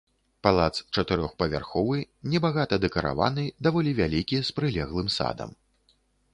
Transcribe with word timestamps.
Палац 0.45 0.71
чатырохпавярховы, 1.01 1.99
небагата 2.33 2.75
дэкараваны, 2.87 3.45
даволі 3.69 3.91
вялікі, 4.03 4.43
з 4.51 4.59
прылеглым 4.61 5.07
садам. 5.21 5.49